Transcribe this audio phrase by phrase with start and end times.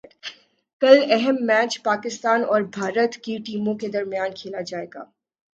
[0.81, 5.03] کل اہم میچ پاکستان اور بھارت کی ٹیموں کے درمیان کھیلا جائے گا